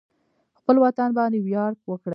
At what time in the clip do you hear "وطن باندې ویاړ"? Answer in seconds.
0.85-1.71